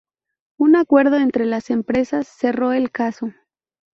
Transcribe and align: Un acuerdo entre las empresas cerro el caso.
Un 0.57 0.77
acuerdo 0.77 1.17
entre 1.17 1.45
las 1.45 1.69
empresas 1.69 2.27
cerro 2.27 2.71
el 2.73 2.89
caso. 2.89 3.35